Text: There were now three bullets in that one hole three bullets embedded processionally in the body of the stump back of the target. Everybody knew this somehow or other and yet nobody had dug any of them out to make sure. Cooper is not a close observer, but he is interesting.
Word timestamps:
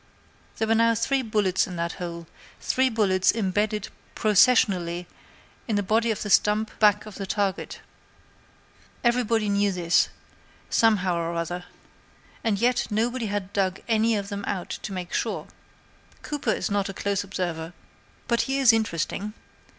There 0.57 0.67
were 0.67 0.73
now 0.73 0.95
three 0.95 1.21
bullets 1.21 1.67
in 1.67 1.75
that 1.75 1.99
one 1.99 1.99
hole 1.99 2.27
three 2.59 2.89
bullets 2.89 3.31
embedded 3.31 3.89
processionally 4.15 5.05
in 5.67 5.75
the 5.75 5.83
body 5.83 6.09
of 6.09 6.23
the 6.23 6.31
stump 6.31 6.71
back 6.79 7.05
of 7.05 7.19
the 7.19 7.27
target. 7.27 7.81
Everybody 9.03 9.47
knew 9.47 9.71
this 9.71 10.09
somehow 10.71 11.15
or 11.17 11.35
other 11.35 11.65
and 12.43 12.57
yet 12.57 12.87
nobody 12.89 13.27
had 13.27 13.53
dug 13.53 13.79
any 13.87 14.15
of 14.15 14.29
them 14.29 14.43
out 14.45 14.71
to 14.71 14.91
make 14.91 15.13
sure. 15.13 15.45
Cooper 16.23 16.49
is 16.51 16.71
not 16.71 16.89
a 16.89 16.95
close 16.95 17.23
observer, 17.23 17.71
but 18.27 18.41
he 18.49 18.57
is 18.57 18.73
interesting. 18.73 19.35